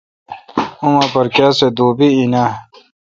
اوما 0.83 1.03
پر 1.13 1.25
کیا 1.35 1.49
سُو 1.57 1.67
دوبی 1.77 2.07
این 2.17 2.33
آں؟ 2.43 2.51